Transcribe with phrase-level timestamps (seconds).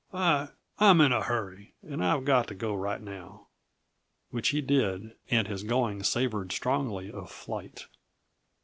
[0.15, 0.47] I
[0.79, 3.49] I'm in a hurry, and I've got to go right now."
[4.31, 7.85] Which he did, and his going savored strongly of flight.